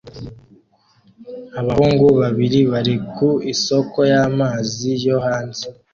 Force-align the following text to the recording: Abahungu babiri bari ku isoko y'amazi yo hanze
Abahungu 1.59 2.07
babiri 2.21 2.59
bari 2.71 2.95
ku 3.15 3.29
isoko 3.53 3.99
y'amazi 4.11 4.89
yo 5.05 5.17
hanze 5.25 5.65